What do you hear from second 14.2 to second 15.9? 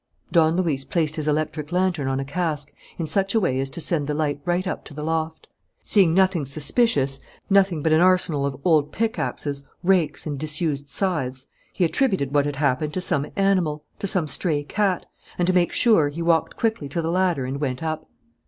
stray cat; and, to make